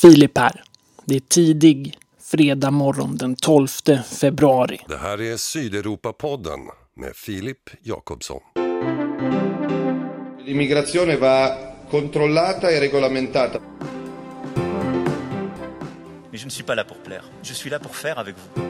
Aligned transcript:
Filip 0.00 0.38
här. 0.38 0.62
Det 1.04 1.16
är 1.16 1.20
tidig 1.20 1.98
fredag 2.22 2.70
morgon 2.70 3.16
den 3.16 3.36
12 3.36 3.68
februari. 4.20 4.80
Det 4.88 4.96
här 4.96 5.20
är 5.20 5.36
Sydeuropa-podden 5.36 6.60
med 6.94 7.16
Filip 7.16 7.70
Jakobsson. 7.82 8.40
L'immigrazione 10.46 11.16
va 11.16 11.56
controllata 11.90 12.70
e 12.70 12.80
regolamentata. 12.80 13.60
Mais 16.30 16.40
je 16.40 16.46
ne 16.46 16.50
suis 16.50 16.64
pas 16.66 16.76
là 16.76 16.84
pour 16.84 16.96
plaire. 16.96 17.24
Je 17.42 17.54
suis 17.54 17.70
là 17.70 17.78
pour 17.78 17.96
faire 17.96 18.18
avec 18.18 18.34
vous. 18.36 18.62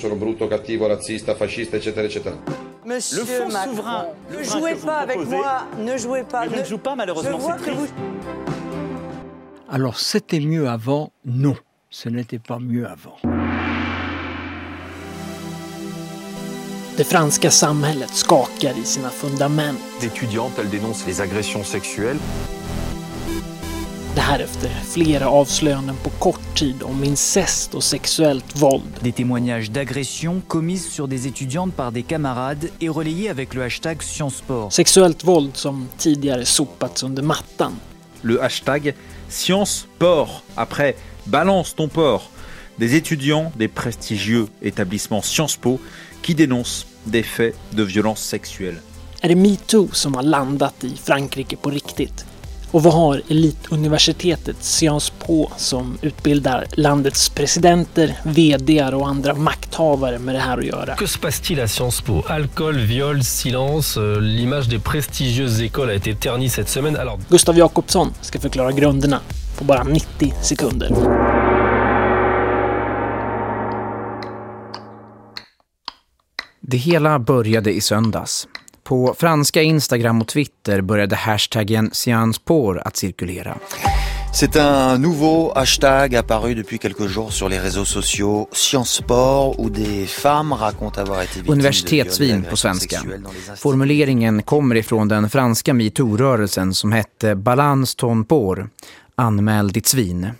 Sono 0.00 0.16
brutto, 0.16 0.48
cattivo, 0.48 0.88
razzista, 0.88 1.34
fascista, 1.34 1.76
eccetera, 1.76 2.04
eccetera. 2.06 2.36
Monsieur 2.84 3.20
Le 3.20 3.26
fonds 3.26 3.52
Macron, 3.52 3.72
souverain, 3.72 4.06
ne 4.30 4.36
le 4.36 4.44
jouez 4.44 4.74
pas 4.74 4.98
avec 4.98 5.16
moi, 5.16 5.66
ne 5.78 5.98
jouez 5.98 6.24
pas. 6.24 6.46
Mais 6.46 6.56
je 6.56 6.60
ne 6.60 6.64
joue 6.64 6.78
pas, 6.78 6.94
malheureusement, 6.94 7.40
c'est 7.40 7.64
que 7.64 7.70
vous... 7.70 7.88
Alors 9.68 9.98
c'était 9.98 10.38
mieux 10.38 10.68
avant 10.68 11.10
Non, 11.24 11.56
ce 11.90 12.08
n'était 12.08 12.38
pas 12.38 12.60
mieux 12.60 12.86
avant. 12.86 13.16
Det 16.96 17.04
franska 17.04 17.50
samhället 17.50 18.08
skakar 18.10 18.78
i 18.78 18.84
sina 18.84 19.10
fundament. 19.10 19.78
D'étudiantes, 20.00 20.58
elle 20.58 20.70
dénonce 20.70 21.04
les 21.06 21.20
agressions 21.20 21.64
sexuelles. 21.64 22.20
Det 24.14 24.20
här 24.20 24.40
efter 24.40 24.68
flera 24.68 25.28
avslöjanden 25.28 25.96
på 25.96 26.10
kort 26.10 26.56
tid 26.56 26.82
om 26.82 27.04
incest 27.04 27.74
och 27.74 27.84
sexuellt 27.84 28.62
våld. 28.62 29.00
Des 29.00 29.12
témoignages 29.12 29.70
d'agressions 29.70 30.42
commises 30.46 30.92
sur 30.92 31.08
des 31.08 31.26
étudiantes 31.26 31.76
par 31.76 31.92
des 31.92 32.02
camarades 32.02 32.68
et 32.80 32.88
relayés 32.88 33.30
avec 33.30 33.54
le 33.54 33.62
hashtag 33.62 34.02
ScienceSport. 34.02 34.72
Sexuellt 34.72 35.24
våld 35.24 35.56
som 35.56 35.88
tidigare 35.98 36.44
sopats 36.44 37.02
under 37.02 37.22
mattan. 37.22 37.72
le 38.26 38.38
hashtag 38.40 38.94
Science 39.28 39.86
Port. 39.98 40.42
Après, 40.56 40.96
balance 41.26 41.74
ton 41.74 41.88
port. 41.88 42.30
Des 42.78 42.94
étudiants 42.94 43.52
des 43.56 43.68
prestigieux 43.68 44.46
établissements 44.62 45.22
Sciences 45.22 45.56
Po 45.56 45.80
qui 46.22 46.34
dénoncent 46.34 46.86
des 47.06 47.22
faits 47.22 47.54
de 47.72 47.82
violence 47.82 48.20
sexuelle. 48.20 48.82
Metoo 49.24 49.88
Frankrike 51.04 51.56
riktigt? 51.64 52.26
Och 52.76 52.82
vad 52.82 52.94
har 52.94 53.22
elituniversitetet 53.28 54.56
Sciences 54.60 55.10
Po 55.10 55.50
som 55.56 55.98
utbildar 56.02 56.66
landets 56.72 57.28
presidenter, 57.28 58.16
VDar 58.22 58.94
och 58.94 59.08
andra 59.08 59.34
makthavare 59.34 60.18
med 60.18 60.34
det 60.34 60.40
här 60.40 60.58
att 60.58 60.64
göra? 60.64 60.96
Que 60.96 61.06
se 61.06 61.18
passe-t-il 61.18 61.60
à 61.60 61.68
Sciences 61.68 62.00
Po 62.00 62.22
Alcool, 62.28 62.78
viol, 62.78 63.24
silence, 63.24 64.00
euh, 64.00 64.20
l'image 64.20 64.68
des 64.68 64.78
prestigieuses 64.78 65.62
écoles 65.62 65.90
a 65.90 65.94
été 65.94 66.14
ternie 66.14 66.50
cette 66.50 66.68
semaine. 66.68 66.96
Alors, 66.96 67.18
Gustav 67.28 67.58
Jakobsson 67.58 68.12
ska 68.20 68.40
förklara 68.40 68.72
grunderna 68.72 69.20
på 69.58 69.64
bara 69.64 69.82
90 69.84 70.34
sekunder. 70.42 70.90
Det 76.60 76.76
hela 76.76 77.18
började 77.18 77.72
i 77.72 77.80
söndags. 77.80 78.48
På 78.86 79.14
franska 79.18 79.62
Instagram 79.62 80.20
och 80.20 80.28
Twitter 80.28 80.80
började 80.80 81.16
hashtaggen 81.16 81.90
Science 81.92 82.40
Pour 82.44 82.82
att 82.86 82.96
cirkulera. 82.96 83.58
C'est 84.32 84.56
un 84.56 85.02
nouveau 85.02 85.52
hashtag 85.54 86.14
apparu 86.14 86.54
depuis 86.54 86.78
quelques 86.78 87.08
jours 87.08 87.32
sur 87.32 87.48
les 87.48 87.58
réseaux 87.58 87.84
sociaux 87.84 88.48
Science 88.52 88.90
Sport 88.90 89.60
où 89.60 89.70
des 89.70 90.06
femmes 90.06 90.52
racontent 90.52 91.00
avoir 91.00 91.22
été 91.22 91.34
victimes 91.34 91.54
Universitetsvin 91.54 92.42
på 92.50 92.56
svenska. 92.56 93.02
Formuleringen 93.56 94.42
kommer 94.42 94.74
ifrån 94.74 95.08
den 95.08 95.30
franska 95.30 95.74
MeToo-rörelsen 95.74 96.74
som 96.74 96.92
hette 96.92 97.34
Balance 97.34 97.96
ton 97.96 98.24
por, 98.24 98.70
anmäl 99.14 99.72
ditt 99.72 99.86
svin. 99.86 100.30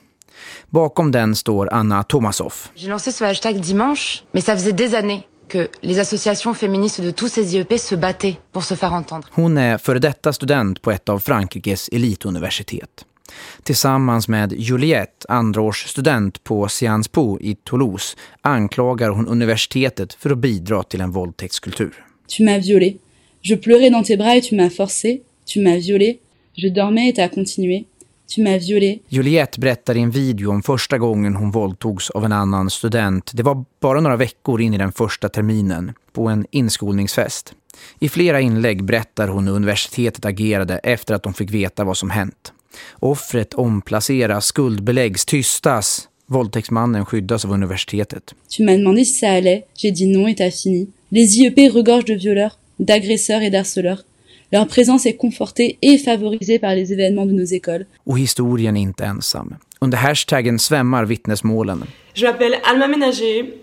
Bakom 0.71 1.13
den 1.13 1.37
står 1.37 1.69
Anna 1.73 2.03
Tomasoff. 2.03 2.71
J'ai 2.75 2.89
lancé 2.89 3.13
ce 3.13 3.25
hashtag 3.25 3.61
dimanche, 3.61 4.23
mais 4.33 4.45
ça 4.45 4.57
faisait 4.57 4.77
des 4.77 4.95
années 4.95 5.27
que 5.49 5.69
les 5.81 5.99
associations 5.99 6.55
féministes 6.55 7.01
de 7.01 7.11
tous 7.11 7.29
ces 7.29 7.55
IEP 7.55 7.79
se 7.79 7.95
battaient 7.95 8.37
pour 8.53 8.65
se 8.65 8.75
faire 8.75 8.93
entendre. 8.93 9.29
Hon 9.31 9.59
är 9.59 9.79
före 9.79 9.99
detta 9.99 10.33
student 10.33 10.83
på 10.83 10.91
ett 10.91 11.09
av 11.09 11.19
Frankrikes 11.19 11.89
elituniversitet. 11.89 13.05
Tillsammans 13.63 14.29
med 14.29 14.53
Juliette, 14.53 15.27
andraårsstudent 15.29 16.45
på 16.45 16.69
Sciences 16.69 17.09
Po 17.09 17.39
i 17.41 17.55
Toulouse, 17.55 18.17
anklagar 18.41 19.11
hon 19.11 19.29
universitetet 19.29 20.15
för 20.15 20.31
att 20.31 20.39
bidra 20.39 20.83
till 20.83 21.01
en 21.01 21.11
våldtäktskultur. 21.11 22.05
Tu 22.29 22.43
m'as 22.43 22.61
violée. 22.61 22.97
Je 23.43 23.57
pleurais 23.57 23.91
dans 23.91 24.07
tes 24.07 24.17
bras 24.17 24.37
et 24.37 24.45
tu 24.45 24.57
m'as 24.57 24.71
forcé. 24.71 25.23
Tu 25.45 25.61
m'as 25.61 25.79
violée. 25.79 26.19
Je 26.57 26.69
dormais 26.69 27.09
et 27.09 27.17
t'as 27.17 27.29
continué. 27.29 27.85
Tu 28.29 28.43
m'as 28.43 28.59
violée. 28.59 29.01
Juliette 29.09 29.61
berättar 29.61 29.97
i 29.97 30.01
en 30.01 30.11
video 30.11 30.51
om 30.51 30.63
första 30.63 30.99
gången 30.99 31.37
hon 31.37 31.51
våldtogs 31.51 32.11
av 32.11 32.25
en 32.25 32.33
annan 32.33 32.71
student. 32.71 33.31
Det 33.35 33.43
var 33.43 33.65
bara 33.81 34.01
några 34.01 34.17
veckor 34.17 34.61
in 34.61 34.75
i 34.75 34.79
den 34.79 34.93
första 34.93 35.29
terminen, 35.29 35.93
på 36.13 36.29
en 36.29 36.47
inskolningsfest. 36.51 37.55
I 37.99 38.09
flera 38.09 38.41
inlägg 38.41 38.85
berättar 38.85 39.29
hon 39.29 39.47
hur 39.47 39.55
universitetet 39.55 40.25
agerade 40.25 40.79
efter 40.79 41.15
att 41.15 41.23
de 41.23 41.35
fick 41.35 41.51
veta 41.51 41.85
vad 41.85 41.97
som 41.97 42.11
hänt. 42.11 42.53
Offret 42.93 43.55
omplaceras, 43.55 44.47
skuldbeläggs, 44.47 45.25
tystas. 45.25 46.09
Våldtäktsmannen 46.27 47.05
skyddas 47.05 47.45
av 47.45 47.53
universitetet. 47.53 48.35
Tu 48.49 48.63
m'as 48.63 48.79
demandé 48.79 49.05
si 49.05 49.15
ça 49.21 49.31
allait. 49.31 49.63
J'ai 49.75 49.91
dit 49.91 50.07
non 50.07 50.29
et 50.29 50.35
t'as 50.35 50.63
fini. 50.63 50.89
Les 51.11 51.39
IEP 51.39 51.59
regorgent 51.75 52.07
de 52.07 52.15
violeurs, 52.15 52.59
d'agresseurs 52.79 53.43
et 53.43 53.51
d'harceleurs. 53.51 54.03
Leur 54.53 54.67
présence 54.67 55.07
est 55.07 55.17
confortée 55.17 55.79
et 55.83 55.99
favorisée 55.99 56.59
par 56.59 56.75
les 56.75 56.93
événements 56.93 57.27
de 57.27 57.33
nos 57.33 57.45
écoles. 57.45 57.87
Och 58.05 58.19
historien 58.19 58.77
är 58.77 58.81
inte 58.81 59.11
ensam. 59.11 59.55
Under 59.81 59.99
hashtaggen 59.99 60.59
svämmar 60.59 61.05
vittnesmålen. 61.05 61.85
Je 62.15 62.27
m'appelle 62.27 62.57
Alma 62.65 62.87
Ménager 62.87 63.55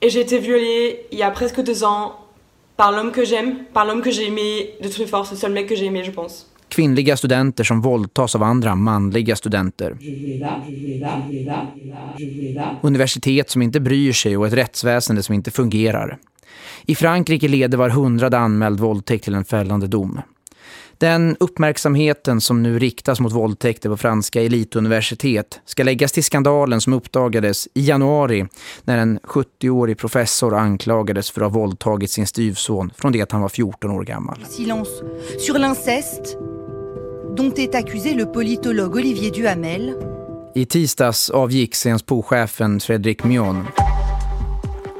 et 0.00 0.10
j'ai 0.10 0.20
été 0.20 0.38
violée 0.38 1.06
il 1.12 1.18
y 1.18 1.22
a 1.22 1.30
presque 1.30 1.60
deux 1.64 1.84
ans 1.84 2.12
par 2.76 2.92
l'homme 2.92 3.12
que 3.12 3.24
j'aime, 3.24 3.54
par 3.72 3.84
l'homme 3.84 4.02
que 4.02 4.10
j'ai 4.10 4.26
aimé 4.26 4.70
de 4.82 4.88
toutes 4.88 4.98
mes 4.98 5.06
forces, 5.06 5.30
le 5.30 5.36
seul 5.36 5.52
mec 5.52 5.68
que 5.68 5.76
j'ai 5.76 5.86
aimé 5.86 6.02
je 6.04 6.10
pense. 6.10 6.46
Kvinnliga 6.68 7.16
studenter 7.16 7.64
som 7.64 7.80
våldtas 7.80 8.34
av 8.34 8.42
andra 8.42 8.74
manliga 8.74 9.36
studenter. 9.36 9.96
Universitet 12.82 13.50
som 13.50 13.62
inte 13.62 13.80
bryr 13.80 14.12
sig 14.12 14.36
och 14.36 14.46
ett 14.46 14.52
rättsväsende 14.52 15.22
som 15.22 15.34
inte 15.34 15.50
fungerar. 15.50 16.18
I 16.86 16.94
Frankrike 16.94 17.48
leder 17.48 17.78
var 17.78 17.88
hundrade 17.88 18.38
anmäld 18.38 18.80
våldtäkt 18.80 19.24
till 19.24 19.34
en 19.34 19.44
fällande 19.44 19.86
dom. 19.86 20.20
Den 20.98 21.36
uppmärksamheten 21.40 22.40
som 22.40 22.62
nu 22.62 22.78
riktas 22.78 23.20
mot 23.20 23.32
våldtäkter 23.32 23.88
på 23.88 23.96
franska 23.96 24.42
elituniversitet 24.42 25.60
ska 25.64 25.82
läggas 25.82 26.12
till 26.12 26.24
skandalen 26.24 26.80
som 26.80 26.92
uppdagades 26.92 27.68
i 27.74 27.80
januari 27.80 28.46
när 28.84 28.98
en 28.98 29.18
70-årig 29.18 29.98
professor 29.98 30.54
anklagades 30.54 31.30
för 31.30 31.40
att 31.40 31.52
ha 31.52 31.60
våldtagit 31.60 32.10
sin 32.10 32.26
styvson 32.26 32.90
från 32.96 33.12
det 33.12 33.20
att 33.20 33.32
han 33.32 33.40
var 33.40 33.48
14 33.48 33.90
år 33.90 34.04
gammal. 34.04 34.44
Silence 34.48 34.90
sur 35.38 35.58
l'inceste 35.58 36.36
dont 37.36 37.58
est 37.58 37.74
accusé 37.74 38.14
le 38.14 38.26
politologue 38.26 39.00
Olivier 39.00 39.30
Duhamel. 39.30 39.94
I 40.54 40.66
tisdags 40.66 41.30
avgick 41.30 41.74
Sciences 41.74 42.06
Po-chefen 42.06 42.80
Frédéric 42.80 43.24
Mion. 43.24 43.66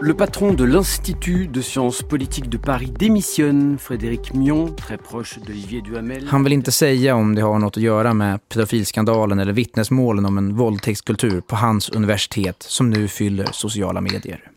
Le 0.05 0.15
patron 0.15 0.53
de 0.53 0.65
l'Institut 0.65 1.47
de 1.47 1.63
sciences 1.63 2.03
politiques 2.03 2.49
de 2.49 2.59
Paris 2.59 2.91
démissionne, 2.91 3.79
Frédéric 3.79 4.35
Mion, 4.35 4.75
très 4.75 4.99
proche 4.99 5.39
d'Olivier 5.39 5.81
Duhamel. 5.81 6.27
Han 6.29 6.45
vill 6.45 6.53
inte 6.53 6.73
säga 6.73 7.15
om 7.15 7.35
det 7.35 7.43
har 7.43 7.59
något 7.59 7.77
att 7.77 7.83
göra 7.83 8.15
med 8.15 8.49
pedofilskandalen 8.49 9.39
eller 9.39 9.53
vittnesmålen 9.53 10.27
om 10.27 10.39
en 10.39 10.57
våldtäktskultur 10.57 11.41
på 11.41 11.57
hans 11.57 11.89
universitet 11.89 12.63
som 12.63 12.91
nu 12.91 13.09
fyller 13.09 13.49
sociala 13.53 14.01
medier. 14.01 14.51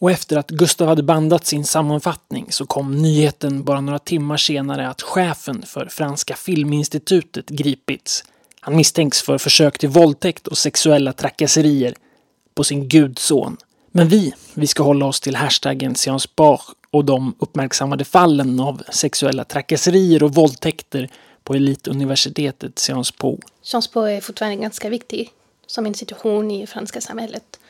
Och 0.00 0.10
efter 0.10 0.36
att 0.36 0.50
Gustav 0.50 0.88
hade 0.88 1.02
bandat 1.02 1.46
sin 1.46 1.64
sammanfattning 1.64 2.46
så 2.50 2.66
kom 2.66 3.02
nyheten 3.02 3.64
bara 3.64 3.80
några 3.80 3.98
timmar 3.98 4.36
senare 4.36 4.88
att 4.88 5.02
chefen 5.02 5.62
för 5.66 5.86
Franska 5.86 6.34
Filminstitutet 6.34 7.48
gripits. 7.48 8.24
Han 8.64 8.76
misstänks 8.76 9.22
för 9.22 9.38
försök 9.38 9.78
till 9.78 9.88
våldtäkt 9.88 10.46
och 10.46 10.58
sexuella 10.58 11.12
trakasserier 11.12 11.94
på 12.54 12.64
sin 12.64 12.88
gudson. 12.88 13.56
Men 13.90 14.08
vi, 14.08 14.34
vi 14.54 14.66
ska 14.66 14.82
hålla 14.82 15.06
oss 15.06 15.20
till 15.20 15.36
hashtaggen 15.36 15.94
Po 16.34 16.58
och 16.90 17.04
de 17.04 17.34
uppmärksammade 17.38 18.04
fallen 18.04 18.60
av 18.60 18.82
sexuella 18.90 19.44
trakasserier 19.44 20.22
och 20.22 20.34
våldtäkter 20.34 21.10
på 21.44 21.54
elituniversitetet 21.54 22.78
Sciences 22.78 23.12
Po. 23.12 23.38
Sciences 23.62 23.92
Po 23.92 24.00
är 24.00 24.20
fortfarande 24.20 24.56
ganska 24.56 24.88
viktig 24.88 25.30
som 25.66 25.86
institution 25.86 26.50
i 26.50 26.66
franska 26.66 27.00
samhället. 27.00 27.60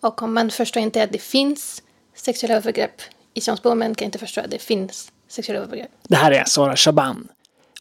Och 0.00 0.22
om 0.22 0.34
man 0.34 0.50
förstår 0.50 0.82
inte 0.82 1.02
att 1.02 1.12
det 1.12 1.22
finns 1.22 1.82
sexuella 2.16 2.54
övergrepp 2.54 3.02
i 3.34 3.40
Sciences 3.40 3.62
Po, 3.62 3.74
man 3.74 3.94
kan 3.94 4.06
inte 4.06 4.18
förstå 4.18 4.40
att 4.40 4.50
det 4.50 4.62
finns 4.62 5.12
sexuella 5.28 5.60
övergrepp. 5.60 5.90
Det 6.08 6.16
här 6.16 6.32
är 6.32 6.44
Sara 6.44 6.76
Shaban. 6.76 7.28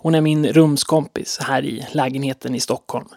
Hon 0.01 0.15
är 0.15 0.21
min 0.21 0.47
rumskompis 0.47 1.39
här 1.41 1.65
i 1.65 1.87
lägenheten 1.91 2.55
i 2.55 2.59
Stockholm. 2.59 3.07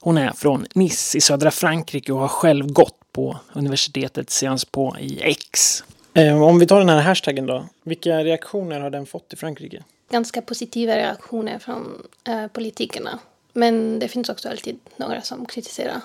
Hon 0.00 0.18
är 0.18 0.32
från 0.32 0.66
Nice 0.74 1.18
i 1.18 1.20
södra 1.20 1.50
Frankrike 1.50 2.12
och 2.12 2.18
har 2.18 2.28
själv 2.28 2.72
gått 2.72 3.12
på 3.12 3.36
universitetet 3.52 4.30
Sciences 4.30 4.64
Po 4.64 4.96
i 4.98 5.20
X. 5.22 5.84
Eh, 6.14 6.42
om 6.42 6.58
vi 6.58 6.66
tar 6.66 6.78
den 6.78 6.88
här 6.88 7.00
hashtaggen 7.00 7.46
då. 7.46 7.64
Vilka 7.82 8.24
reaktioner 8.24 8.80
har 8.80 8.90
den 8.90 9.06
fått 9.06 9.32
i 9.32 9.36
Frankrike? 9.36 9.82
ganska 10.12 10.42
positiva 10.42 10.96
reaktioner 10.96 11.58
från 11.58 12.06
äh, 12.24 12.46
politikerna. 12.46 13.18
Men 13.52 13.98
det 13.98 14.08
finns 14.08 14.28
också 14.28 14.48
alltid 14.48 14.78
några 14.96 15.22
som 15.22 15.46
kritiserar 15.46 16.00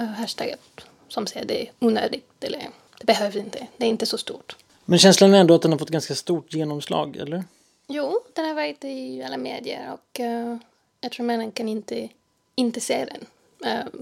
äh, 0.00 0.06
hashtagget, 0.06 0.60
som 1.08 1.26
säger 1.26 1.46
det 1.46 1.62
är 1.62 1.70
onödigt 1.78 2.44
eller 2.44 2.68
det 2.98 3.06
behövs 3.06 3.36
inte, 3.36 3.66
det 3.76 3.84
är 3.84 3.88
inte 3.88 4.06
så 4.06 4.18
stort. 4.18 4.56
Men 4.84 4.98
känslan 4.98 5.34
är 5.34 5.40
ändå 5.40 5.54
att 5.54 5.62
den 5.62 5.72
har 5.72 5.78
fått 5.78 5.90
ganska 5.90 6.14
stort 6.14 6.54
genomslag, 6.54 7.16
eller? 7.16 7.44
Jo, 7.94 8.20
den 8.32 8.44
har 8.44 8.54
varit 8.54 8.84
i 8.84 9.22
alla 9.22 9.36
medier 9.36 9.92
och 9.92 10.20
uh, 10.20 10.56
jag 11.00 11.12
tror 11.12 11.26
männen 11.26 11.52
kan 11.52 11.68
inte, 11.68 12.08
inte 12.54 12.80
se 12.80 13.04
den. 13.04 13.26
Uh, 13.72 14.00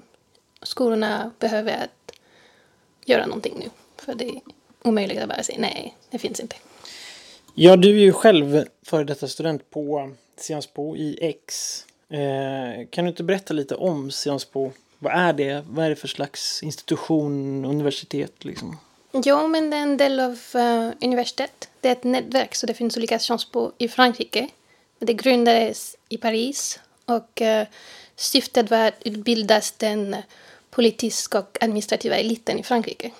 skolorna 0.62 1.30
behöver 1.38 1.84
att 1.84 2.12
göra 3.04 3.26
någonting 3.26 3.54
nu, 3.58 3.70
för 3.96 4.14
det 4.14 4.28
är 4.28 4.40
omöjligt 4.82 5.18
att 5.18 5.28
bara 5.28 5.42
säga 5.42 5.58
nej, 5.60 5.96
det 6.10 6.18
finns 6.18 6.40
inte. 6.40 6.56
Ja, 7.54 7.76
du 7.76 7.88
är 7.88 8.00
ju 8.00 8.12
själv 8.12 8.64
före 8.82 9.04
detta 9.04 9.28
student 9.28 9.70
på 9.70 10.12
Sciences 10.36 10.70
i 10.96 11.18
X. 11.20 11.84
Eh, 12.08 12.86
kan 12.90 13.04
du 13.04 13.08
inte 13.08 13.22
berätta 13.22 13.54
lite 13.54 13.74
om 13.74 14.10
Sciences 14.10 14.48
Vad 14.98 15.12
är 15.12 15.32
det? 15.32 15.64
Vad 15.68 15.84
är 15.84 15.90
det 15.90 15.96
för 15.96 16.08
slags 16.08 16.62
institution, 16.62 17.64
universitet 17.64 18.44
liksom? 18.44 18.76
Jo, 19.12 19.48
men 19.48 19.70
det 19.70 19.76
är 19.76 19.82
en 19.82 19.96
del 19.96 20.20
av 20.20 20.38
uh, 20.54 20.92
universitet. 21.00 21.68
Det 21.80 21.88
är 21.88 21.92
ett 21.92 22.04
nätverk, 22.04 22.54
så 22.54 22.66
det 22.66 22.74
finns 22.74 22.96
olika 22.96 23.18
Sciences 23.18 23.72
i 23.78 23.88
Frankrike. 23.88 24.48
Det 24.98 25.14
grundades 25.14 25.96
i 26.08 26.16
Paris 26.16 26.80
och 27.04 27.40
uh, 27.40 27.66
syftet 28.16 28.70
var 28.70 28.88
att 28.88 29.02
utbildas 29.04 29.72
den 29.72 30.16
politiska 30.70 31.38
och 31.38 31.58
administrativa 31.60 32.16
eliten 32.16 32.58
i 32.58 32.62
Frankrike, 32.62 33.10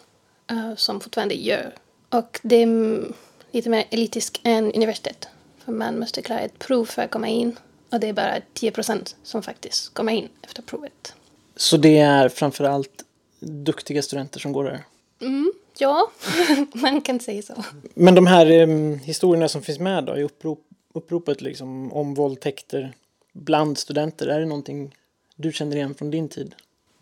uh, 0.52 0.74
som 0.74 1.00
fortfarande 1.00 1.34
gör. 1.34 1.74
Och 2.08 2.40
det 2.42 2.56
är 2.56 3.04
lite 3.50 3.70
mer 3.70 3.84
elitiskt 3.90 4.40
än 4.42 4.72
universitet, 4.72 5.28
för 5.64 5.72
man 5.72 5.98
måste 5.98 6.22
klara 6.22 6.40
ett 6.40 6.58
prov 6.58 6.84
för 6.84 7.02
att 7.02 7.10
komma 7.10 7.28
in 7.28 7.56
och 7.90 8.00
det 8.00 8.08
är 8.08 8.12
bara 8.12 8.40
10 8.54 8.70
procent 8.70 9.16
som 9.22 9.42
faktiskt 9.42 9.94
kommer 9.94 10.12
in 10.12 10.28
efter 10.42 10.62
provet. 10.62 11.14
Så 11.56 11.76
det 11.76 11.98
är 11.98 12.28
framför 12.28 12.64
allt 12.64 13.04
duktiga 13.40 14.02
studenter 14.02 14.40
som 14.40 14.52
går 14.52 14.64
där? 14.64 14.84
Mm, 15.20 15.52
ja, 15.80 16.10
man 16.72 17.00
kan 17.00 17.20
säga 17.20 17.42
så. 17.42 17.64
Men 17.94 18.14
de 18.14 18.26
här 18.26 18.62
um, 18.62 18.98
historierna 18.98 19.48
som 19.48 19.62
finns 19.62 19.78
med 19.78 20.04
då 20.04 20.16
i 20.16 20.22
upprop, 20.22 20.64
uppropet 20.92 21.40
liksom, 21.40 21.92
om 21.92 22.14
våldtäkter 22.14 22.92
bland 23.32 23.78
studenter, 23.78 24.26
är 24.26 24.40
det 24.40 24.46
någonting 24.46 24.96
du 25.36 25.52
känner 25.52 25.76
igen 25.76 25.94
från 25.94 26.10
din 26.10 26.28
tid? 26.28 26.54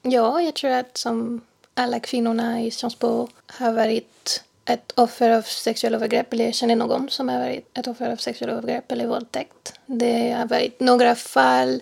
Ja, 0.02 0.42
jag 0.42 0.54
tror 0.54 0.70
att 0.70 0.96
som 0.96 1.40
alla 1.74 2.00
kvinnorna 2.00 2.62
i 2.62 2.70
Sciences 2.70 3.30
har 3.46 3.72
varit 3.72 4.44
ett 4.64 4.92
offer 4.94 5.30
av 5.30 5.42
sexuella 5.42 5.96
övergrepp 5.96 6.32
eller 6.32 6.52
känner 6.52 6.76
någon 6.76 7.10
som 7.10 7.28
har 7.28 7.38
varit 7.38 7.78
ett 7.78 7.86
offer 7.86 8.12
av 8.12 8.16
sexuella 8.16 8.52
övergrepp 8.52 8.92
eller 8.92 9.06
våldtäkt. 9.06 9.72
Det 9.86 10.30
har 10.30 10.46
varit 10.46 10.80
några 10.80 11.14
fall 11.14 11.80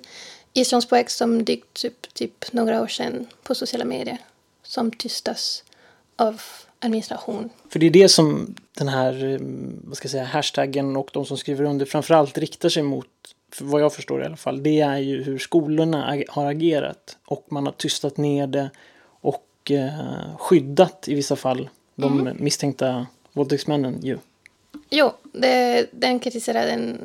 i 0.52 0.64
Sciences 0.64 1.16
som 1.16 1.44
dykt 1.44 1.84
upp 1.84 2.14
typ 2.14 2.52
några 2.52 2.82
år 2.82 2.86
sedan 2.86 3.26
på 3.42 3.54
sociala 3.54 3.84
medier 3.84 4.18
som 4.62 4.90
tystas 4.90 5.64
av 6.16 6.42
administration. 6.86 7.50
För 7.68 7.78
det 7.78 7.86
är 7.86 7.90
det 7.90 8.08
som 8.08 8.54
den 8.78 8.88
här 8.88 9.24
eh, 9.24 9.38
vad 9.84 9.96
ska 9.96 10.06
jag 10.06 10.10
säga, 10.10 10.24
hashtaggen 10.24 10.96
och 10.96 11.10
de 11.12 11.26
som 11.26 11.38
skriver 11.38 11.64
under 11.64 11.86
framförallt 11.86 12.38
riktar 12.38 12.68
sig 12.68 12.82
mot, 12.82 13.06
vad 13.60 13.82
jag 13.82 13.94
förstår 13.94 14.22
i 14.22 14.24
alla 14.24 14.36
fall, 14.36 14.62
det 14.62 14.80
är 14.80 14.98
ju 14.98 15.22
hur 15.22 15.38
skolorna 15.38 16.22
har 16.28 16.46
agerat 16.46 17.16
och 17.24 17.46
man 17.48 17.66
har 17.66 17.72
tystat 17.72 18.16
ner 18.16 18.46
det 18.46 18.70
och 19.20 19.70
eh, 19.70 20.36
skyddat 20.38 21.08
i 21.08 21.14
vissa 21.14 21.36
fall 21.36 21.68
de 21.94 22.20
mm. 22.20 22.36
misstänkta 22.40 23.06
våldtäktsmännen 23.32 24.00
ju. 24.02 24.18
Jo, 24.90 25.12
det, 25.32 25.86
den 25.90 26.20
kritiserar 26.20 26.66
en 26.66 26.98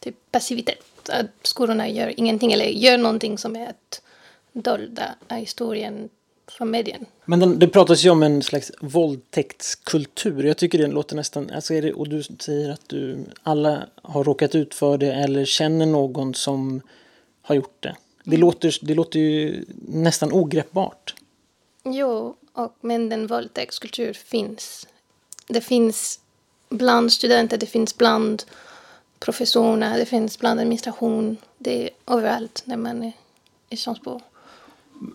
typ 0.00 0.16
passivitet. 0.30 1.08
Att 1.08 1.26
skolorna 1.42 1.88
gör 1.88 2.20
ingenting 2.20 2.52
eller 2.52 2.64
gör 2.64 2.98
någonting 2.98 3.38
som 3.38 3.56
är 3.56 3.68
att 3.68 4.02
dolda 4.52 5.14
historien 5.28 6.08
medien. 6.64 7.06
Men 7.24 7.40
den, 7.40 7.58
det 7.58 7.68
pratas 7.68 8.04
ju 8.04 8.10
om 8.10 8.22
en 8.22 8.42
slags 8.42 8.72
våldtäktskultur. 8.80 10.44
Jag 10.44 10.56
tycker 10.56 10.78
det 10.78 10.86
låter 10.86 11.16
nästan... 11.16 11.50
Alltså 11.50 11.74
är 11.74 11.82
det, 11.82 11.92
och 11.92 12.08
du 12.08 12.22
säger 12.22 12.70
att 12.70 12.88
du 12.88 13.24
alla 13.42 13.86
har 14.02 14.24
råkat 14.24 14.54
ut 14.54 14.74
för 14.74 14.98
det 14.98 15.12
eller 15.12 15.44
känner 15.44 15.86
någon 15.86 16.34
som 16.34 16.80
har 17.42 17.54
gjort 17.54 17.82
det. 17.82 17.96
Det, 18.24 18.36
mm. 18.36 18.40
låter, 18.40 18.78
det 18.82 18.94
låter 18.94 19.18
ju 19.18 19.64
nästan 19.88 20.32
ogreppbart. 20.32 21.14
Jo, 21.84 22.36
och, 22.52 22.76
men 22.80 23.08
den 23.08 23.26
våldtäktskultur 23.26 24.12
finns. 24.12 24.86
Det 25.46 25.60
finns 25.60 26.20
bland 26.68 27.12
studenter, 27.12 27.58
det 27.58 27.66
finns 27.66 27.96
bland 27.96 28.44
professorerna, 29.18 29.96
det 29.96 30.06
finns 30.06 30.38
bland 30.38 30.60
administration. 30.60 31.36
Det 31.58 31.84
är 31.84 31.90
överallt 32.06 32.62
när 32.64 32.76
man 32.76 33.02
är 33.02 33.12
i 33.70 33.76
Schansbo. 33.76 34.20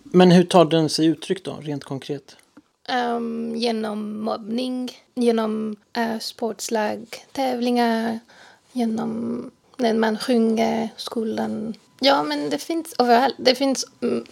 Men 0.04 0.32
hur 0.32 0.44
tar 0.44 0.66
den 0.66 0.90
sig 0.90 1.06
uttryck 1.06 1.44
då, 1.44 1.58
rent 1.62 1.84
konkret? 1.84 2.36
Um, 3.16 3.56
genom 3.56 4.24
mobbning, 4.24 4.92
genom 5.16 5.76
uh, 5.98 6.20
sportslag, 6.20 7.08
tävlingar, 7.32 8.20
genom 8.72 9.52
när 9.78 9.94
man 9.94 10.18
sjunger 10.18 10.90
skolan. 10.98 11.74
Ja, 12.00 12.24
men 12.24 12.50
det 12.50 12.58
finns 12.58 12.96
överallt. 13.00 13.36
Det 13.38 13.56
finns 13.56 13.86
um, 14.00 14.26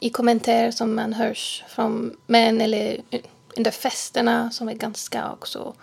i 0.00 0.10
kommentarer 0.10 0.70
som 0.70 0.94
man 0.94 1.12
hörs 1.12 1.64
från 1.68 2.16
män 2.26 2.60
eller 2.60 3.00
under 3.56 3.70
festerna 3.70 4.50
som 4.50 4.68
är 4.68 4.74
ganska 4.74 5.32
också... 5.32 5.74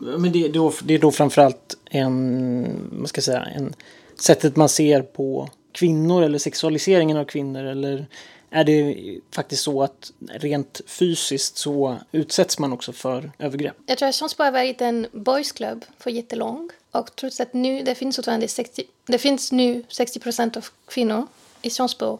Men 0.00 0.32
det, 0.32 0.44
är 0.44 0.52
då, 0.52 0.72
det 0.82 0.94
är 0.94 0.98
då 0.98 1.10
framförallt 1.10 1.76
en, 1.84 2.88
vad 2.92 3.08
ska 3.08 3.18
jag 3.18 3.24
säga, 3.24 3.44
en, 3.44 3.74
sättet 4.20 4.56
man 4.56 4.68
ser 4.68 5.02
på 5.02 5.48
kvinnor 5.72 6.22
eller 6.22 6.38
sexualiseringen 6.38 7.16
av 7.16 7.24
kvinnor 7.24 7.64
eller 7.64 8.06
är 8.50 8.64
det 8.64 8.96
faktiskt 9.30 9.62
så 9.62 9.82
att 9.82 10.12
rent 10.28 10.80
fysiskt 10.86 11.56
så 11.56 11.98
utsätts 12.12 12.58
man 12.58 12.72
också 12.72 12.92
för 12.92 13.30
övergrepp? 13.38 13.76
Jag 13.86 13.98
tror 13.98 14.08
att 14.08 14.14
Sonsbo 14.14 14.44
har 14.44 14.52
varit 14.52 14.80
en 14.80 15.06
boys 15.12 15.52
club 15.52 15.84
för 15.98 16.10
jättelång 16.10 16.70
och 16.90 17.16
trots 17.16 17.40
att 17.40 17.54
nu 17.54 17.82
det 17.82 17.94
finns 17.94 18.16
fortfarande 18.16 18.48
60, 18.48 18.82
det 19.06 19.18
finns 19.18 19.52
nu 19.52 19.84
60 19.88 20.20
procent 20.20 20.56
av 20.56 20.66
kvinnor 20.88 21.26
i 21.62 21.70
Sonsbo 21.70 22.18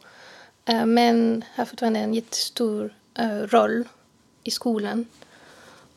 eh, 0.65 0.87
män 0.87 1.45
har 1.55 1.65
fortfarande 1.65 2.01
en 2.01 2.15
jättestor 2.15 2.95
eh, 3.15 3.29
roll 3.29 3.85
i 4.43 4.51
skolan. 4.51 5.07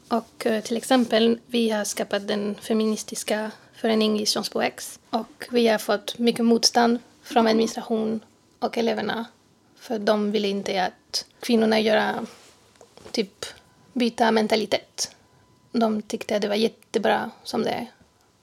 Och 0.07 0.45
eh, 0.45 0.63
till 0.63 0.77
exempel, 0.77 1.39
vi 1.45 1.69
har 1.69 1.83
skapat 1.83 2.27
den 2.27 2.55
feministiska 2.55 3.51
föreningen 3.75 4.17
i 4.17 4.25
Sonsbo 4.25 4.61
X 4.61 4.99
och 5.09 5.47
vi 5.51 5.67
har 5.67 5.77
fått 5.77 6.17
mycket 6.17 6.45
motstånd 6.45 6.99
från 7.23 7.47
administration 7.47 8.19
och 8.59 8.77
eleverna. 8.77 9.25
För 9.75 9.99
de 9.99 10.31
vill 10.31 10.45
inte 10.45 10.85
att 10.85 11.25
kvinnorna 11.39 11.79
gör 11.79 12.25
typ 13.11 13.45
byta 13.93 14.31
mentalitet. 14.31 15.15
De 15.71 16.01
tyckte 16.01 16.35
att 16.35 16.41
det 16.41 16.47
var 16.47 16.55
jättebra 16.55 17.31
som 17.43 17.63
det 17.63 17.69
är. 17.69 17.87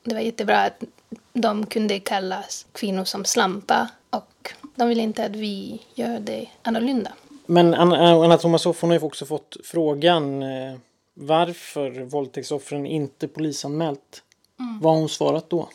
Det 0.02 0.14
var 0.14 0.22
jättebra 0.22 0.60
att 0.60 0.84
de 1.32 1.66
kunde 1.66 2.00
kallas 2.00 2.66
kvinnor 2.72 3.04
som 3.04 3.24
slampa 3.24 3.88
och 4.10 4.52
de 4.74 4.88
vill 4.88 5.00
inte 5.00 5.24
att 5.24 5.36
vi 5.36 5.82
gör 5.94 6.20
det 6.20 6.48
annorlunda. 6.62 7.12
Men 7.46 7.74
Anna 7.74 8.38
Tomassoff 8.38 8.82
har 8.82 8.92
ju 8.92 9.00
också 9.00 9.26
fått 9.26 9.56
frågan 9.64 10.42
eh, 10.42 10.78
varför 11.14 11.90
våldtäktsoffren 11.90 12.86
inte 12.86 13.28
polisanmält. 13.28 14.22
Mm. 14.60 14.80
Vad 14.80 14.92
har 14.92 15.00
hon 15.00 15.08
svarat 15.08 15.50
då? 15.50 15.68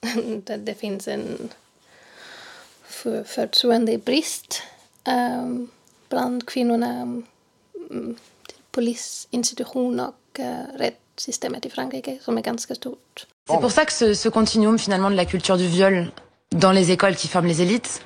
det, 0.44 0.56
det 0.56 0.74
finns 0.74 1.08
en 1.08 1.48
C'est 13.48 13.60
pour 13.60 13.70
ça 13.70 13.84
que 13.84 13.92
ce, 13.92 14.12
ce 14.12 14.28
continuum 14.28 14.78
finalement 14.78 15.10
de 15.10 15.14
la 15.14 15.24
culture 15.24 15.56
du 15.56 15.66
viol 15.66 16.10
dans 16.52 16.72
les 16.72 16.90
écoles 16.90 17.16
qui 17.16 17.28
forment 17.28 17.46
les 17.46 17.62
élites, 17.62 18.02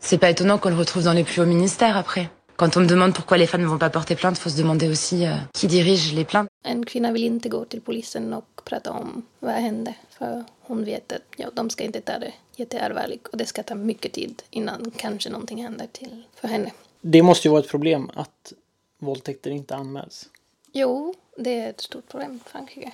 c'est 0.00 0.18
pas 0.18 0.30
étonnant 0.30 0.58
qu'on 0.58 0.68
le 0.70 0.76
retrouve 0.76 1.04
dans 1.04 1.12
les 1.12 1.24
plus 1.24 1.40
hauts 1.40 1.46
ministères 1.46 1.96
après. 1.96 2.30
Quand 2.62 2.76
on 2.76 2.82
me 2.82 2.86
demande 2.86 3.12
pourquoi 3.12 3.38
les 3.38 3.48
femmes 3.48 3.62
ne 3.62 3.66
vont 3.66 3.78
pas 3.78 3.90
porter 3.90 4.14
plainte, 4.14 4.38
faut 4.38 4.48
se 4.48 4.56
demander 4.56 4.88
aussi 4.88 5.26
euh, 5.26 5.34
qui 5.52 5.66
dirige 5.66 6.12
les 6.14 6.24
plaintes. 6.24 6.48
En 6.64 6.84
kvinna 6.84 7.12
vill 7.12 7.24
inte 7.24 7.48
gå 7.48 7.64
till 7.64 7.80
polisen 7.80 8.32
och 8.32 8.64
prata 8.64 8.92
om 8.92 9.26
vad 9.40 9.52
hände. 9.52 9.94
För 10.10 10.44
hon 10.60 10.84
vet 10.84 11.12
att 11.12 11.22
ja, 11.36 11.50
de 11.54 11.70
ska 11.70 11.84
inte 11.84 12.00
ta 12.00 12.18
det 12.18 12.32
jätteallvarligt 12.56 13.26
och 13.26 13.38
det 13.38 13.46
ska 13.46 13.62
ta 13.62 13.74
mycket 13.74 14.12
tid 14.12 14.42
innan 14.50 14.92
kanske 14.96 15.30
någonting 15.30 15.62
händer 15.62 15.86
till 15.92 16.22
för 16.34 16.48
henne. 16.48 16.70
Det 17.00 17.22
måste 17.22 17.48
ju 17.48 17.52
vara 17.52 17.60
ett 17.62 17.68
problem 17.68 18.10
att 18.14 18.52
våldtäkter 18.98 19.50
inte 19.50 19.74
anmäls. 19.74 20.28
Jo, 20.72 21.14
det 21.36 21.60
är 21.60 21.70
ett 21.70 21.80
stort 21.80 22.08
problem 22.08 22.40
i 22.46 22.50
Frankrike. 22.50 22.92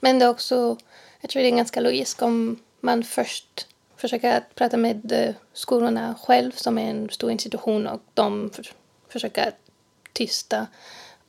Men 0.00 0.18
det 0.18 0.24
är 0.24 0.30
också, 0.30 0.76
jag 1.20 1.30
tror 1.30 1.42
det 1.42 1.48
är 1.48 1.56
ganska 1.56 1.80
logiskt 1.80 2.22
om 2.22 2.58
man 2.80 3.04
först 3.04 3.66
försöka 3.96 4.42
prata 4.54 4.76
med 4.76 5.12
eh, 5.12 5.34
skolorna 5.52 6.14
själv 6.22 6.52
som 6.52 6.78
är 6.78 6.90
en 6.90 7.08
stor 7.10 7.30
institution 7.30 7.86
och 7.86 8.00
de 8.14 8.50
försöka 9.10 9.52
tysta 10.12 10.66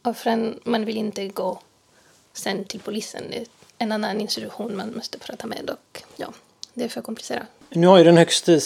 offren. 0.04 0.60
Man 0.64 0.86
vill 0.86 0.98
inte 0.98 1.28
gå 1.28 1.60
sen 2.34 2.66
till 2.66 2.80
polisen. 2.80 3.24
Det 3.30 3.48
en 3.82 3.92
annan 3.92 4.22
institution 4.22 4.78
man 4.78 4.96
måste 4.96 5.20
prata 5.20 5.48
med 5.48 5.70
och 5.70 6.04
ja, 6.16 6.34
det 6.74 6.84
är 6.84 6.90
för 6.90 7.02
komplicerat. 7.02 7.48
Nu 7.70 7.88
har 7.88 7.98
ju 7.98 8.04
den 8.04 8.18
högste 8.18 8.60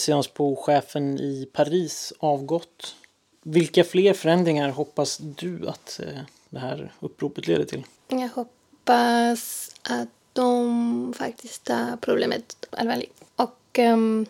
chefen 0.56 1.20
i 1.20 1.48
Paris 1.52 2.12
avgått. 2.18 2.94
Vilka 3.42 3.84
fler 3.84 4.14
förändringar 4.14 4.68
hoppas 4.68 5.18
du 5.18 5.68
att 5.68 6.00
eh, 6.02 6.20
det 6.50 6.58
här 6.58 6.92
uppropet 7.00 7.46
leder 7.46 7.64
till? 7.64 7.84
Jag 8.08 8.28
hoppas 8.28 9.70
att 9.82 10.08
de 10.32 11.14
faktiskt 11.18 11.64
tar 11.64 11.96
problemet 12.00 12.66
allvarligt. 12.70 13.22
Och 13.36 13.78
um, 13.78 14.26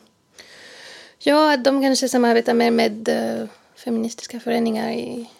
ja, 1.18 1.54
att 1.54 1.64
de 1.64 1.82
kanske 1.82 2.08
samarbetar 2.08 2.54
mer 2.54 2.70
med 2.70 3.08
uh, 3.08 3.48
feministiska 3.76 4.40
föreningar 4.40 4.90
i, 4.90 5.30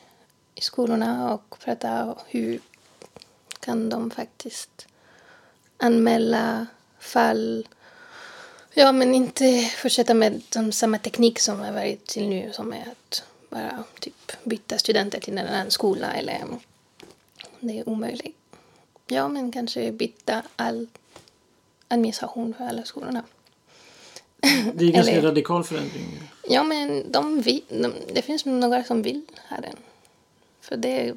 i 0.55 0.61
skolorna 0.61 1.35
och 1.35 1.59
pratar 1.59 2.19
hur 2.27 2.61
kan 3.61 3.89
de 3.89 4.11
faktiskt 4.11 4.87
anmäla 5.79 6.67
fall 6.99 7.67
Ja, 8.79 8.93
men 8.93 9.15
inte 9.15 9.71
fortsätta 9.77 10.15
med 10.15 10.43
de, 10.53 10.73
samma 10.73 10.99
teknik 10.99 11.39
som 11.39 11.61
har 11.61 11.73
varit 11.73 12.07
till 12.07 12.29
nu 12.29 12.53
som 12.53 12.73
är 12.73 12.83
att 12.83 13.25
bara 13.51 13.85
typ 14.01 14.33
byta 14.45 14.79
studenter 14.79 15.21
till 15.21 15.39
en 15.39 15.47
annan 15.47 15.71
skola 15.71 16.13
eller 16.13 16.45
det 17.61 17.79
är 17.79 17.89
omöjligt. 17.89 18.37
Ja, 19.07 19.29
men 19.29 19.53
kanske 19.53 19.93
byta 19.93 20.43
all 20.57 20.87
administration 21.89 22.55
för 22.55 22.65
alla 22.65 22.85
skolorna. 22.85 23.25
Det 24.75 24.85
är 24.85 24.87
en 24.87 24.93
ganska 24.93 25.23
radikal 25.23 25.65
förändring. 25.65 26.31
Ja, 26.49 26.63
men 26.63 27.13
de 27.13 27.41
vill, 27.41 27.63
de, 27.69 27.93
det 28.15 28.23
finns 28.23 28.45
några 28.45 28.85
som 28.85 29.03
vill 29.03 29.23
ha 29.51 29.57
den. 29.61 29.77
För 30.61 30.77
det 30.77 31.09
är 31.09 31.15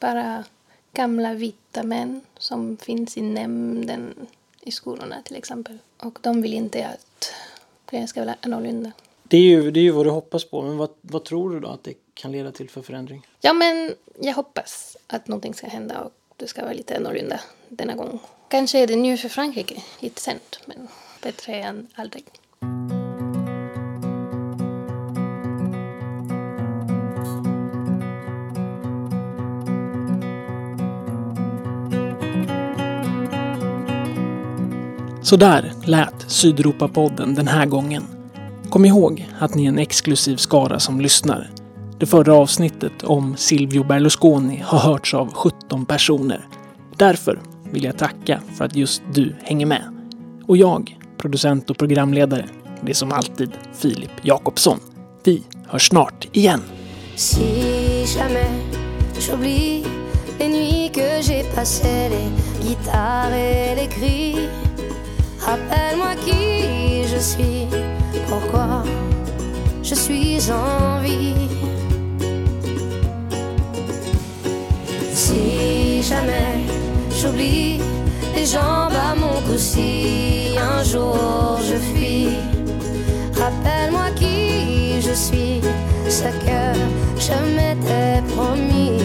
bara 0.00 0.44
gamla 0.92 1.34
vita 1.34 1.82
män 1.82 2.20
som 2.38 2.76
finns 2.76 3.16
i 3.16 3.22
nämnden 3.22 4.26
i 4.60 4.70
skolorna 4.70 5.22
till 5.24 5.36
exempel. 5.36 5.78
Och 5.98 6.18
de 6.22 6.42
vill 6.42 6.54
inte 6.54 6.86
att 6.88 7.32
det 7.90 8.06
ska 8.06 8.24
vara 8.24 8.36
annorlunda. 8.40 8.92
Det 9.22 9.36
är 9.36 9.42
ju, 9.42 9.70
det 9.70 9.80
är 9.80 9.84
ju 9.84 9.90
vad 9.90 10.06
du 10.06 10.10
hoppas 10.10 10.44
på, 10.44 10.62
men 10.62 10.76
vad, 10.76 10.90
vad 11.00 11.24
tror 11.24 11.50
du 11.50 11.60
då 11.60 11.68
att 11.68 11.84
det 11.84 11.94
kan 12.14 12.32
leda 12.32 12.52
till 12.52 12.70
för 12.70 12.82
förändring? 12.82 13.26
Ja, 13.40 13.52
men 13.52 13.94
jag 14.20 14.34
hoppas 14.34 14.96
att 15.06 15.28
någonting 15.28 15.54
ska 15.54 15.66
hända 15.66 16.00
och 16.00 16.12
det 16.36 16.46
ska 16.46 16.62
vara 16.62 16.72
lite 16.72 16.96
annorlunda 16.96 17.40
denna 17.68 17.94
gång. 17.94 18.18
Kanske 18.48 18.78
är 18.78 18.86
det 18.86 18.96
nu 18.96 19.16
för 19.16 19.28
Frankrike, 19.28 19.82
lite 20.00 20.20
sent, 20.20 20.60
men 20.66 20.88
bättre 21.22 21.54
än 21.54 21.86
aldrig. 21.94 22.24
Så 35.24 35.36
där 35.36 35.72
lät 35.84 36.24
Sydeuropa-podden 36.26 37.34
den 37.34 37.48
här 37.48 37.66
gången. 37.66 38.04
Kom 38.70 38.84
ihåg 38.84 39.28
att 39.38 39.54
ni 39.54 39.64
är 39.64 39.68
en 39.68 39.78
exklusiv 39.78 40.36
skara 40.36 40.80
som 40.80 41.00
lyssnar. 41.00 41.50
Det 41.98 42.06
förra 42.06 42.34
avsnittet 42.34 43.02
om 43.02 43.36
Silvio 43.36 43.84
Berlusconi 43.84 44.62
har 44.64 44.78
hörts 44.78 45.14
av 45.14 45.32
17 45.32 45.86
personer. 45.86 46.48
Därför 46.96 47.40
vill 47.70 47.84
jag 47.84 47.98
tacka 47.98 48.40
för 48.56 48.64
att 48.64 48.76
just 48.76 49.02
du 49.12 49.34
hänger 49.42 49.66
med. 49.66 49.82
Och 50.46 50.56
jag, 50.56 50.98
producent 51.18 51.70
och 51.70 51.78
programledare, 51.78 52.44
det 52.82 52.90
är 52.90 52.94
som 52.94 53.12
alltid 53.12 53.50
Filip 53.72 54.12
Jakobsson. 54.22 54.78
Vi 55.24 55.42
hörs 55.66 55.88
snart 55.88 56.28
igen. 56.32 56.60
Si 57.16 58.04
jamais 58.16 58.50
j'oublie 59.18 59.84
les 60.38 60.48
nuits 60.48 60.94
que 60.94 61.22
j'ai 61.22 61.44
passées, 61.54 62.08
les 62.08 62.68
guitares 62.68 63.32
et 63.32 63.76
les 63.76 63.88
cris 63.88 64.63
Rappelle-moi 65.46 66.14
qui 66.24 67.06
je 67.06 67.18
suis, 67.18 67.66
pourquoi 68.28 68.82
je 69.82 69.94
suis 69.94 70.50
en 70.50 71.00
vie. 71.02 71.34
Si 75.12 76.02
jamais 76.02 76.64
j'oublie 77.10 77.80
les 78.34 78.46
jambes 78.46 78.96
à 79.10 79.14
mon 79.14 79.40
cou, 79.46 79.58
si 79.58 80.56
un 80.58 80.82
jour 80.82 81.58
je 81.60 81.76
fuis, 81.76 82.28
rappelle-moi 83.34 84.10
qui 84.16 85.02
je 85.02 85.12
suis, 85.12 85.60
ce 86.08 86.24
que 86.46 86.62
je 87.18 87.36
m'étais 87.54 88.22
promis. 88.34 89.02